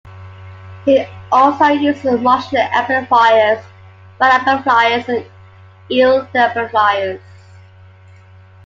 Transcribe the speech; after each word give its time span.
He 0.83 1.05
also 1.31 1.65
uses 1.67 2.21
Marshall 2.21 2.57
Amplifiers, 2.57 3.63
Rhino 4.19 4.33
amplifiers 4.49 5.07
and 5.07 5.23
Engl 5.91 6.27
amplifiers. 6.33 7.21